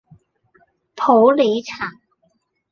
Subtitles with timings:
[0.95, 1.91] 普洱茶